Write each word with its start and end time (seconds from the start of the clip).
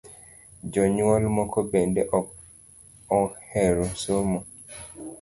Jonyuol 0.71 1.23
moko 1.37 1.57
bende 1.71 2.01
ok 2.19 2.27
ohero 3.19 3.85
somo 4.01 4.39